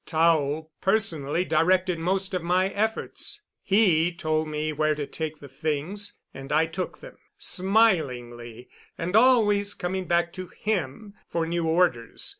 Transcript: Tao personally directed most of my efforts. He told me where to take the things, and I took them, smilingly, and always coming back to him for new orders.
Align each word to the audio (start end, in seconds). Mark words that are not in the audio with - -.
Tao 0.07 0.69
personally 0.81 1.45
directed 1.45 1.99
most 1.99 2.33
of 2.33 2.41
my 2.41 2.69
efforts. 2.69 3.43
He 3.61 4.11
told 4.11 4.47
me 4.47 4.73
where 4.73 4.95
to 4.95 5.05
take 5.05 5.37
the 5.37 5.47
things, 5.47 6.15
and 6.33 6.51
I 6.51 6.65
took 6.65 7.01
them, 7.01 7.17
smilingly, 7.37 8.67
and 8.97 9.15
always 9.15 9.75
coming 9.75 10.05
back 10.07 10.33
to 10.33 10.47
him 10.47 11.13
for 11.29 11.45
new 11.45 11.67
orders. 11.67 12.27